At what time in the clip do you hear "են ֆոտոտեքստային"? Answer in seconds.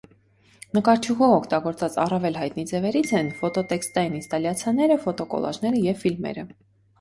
3.19-4.17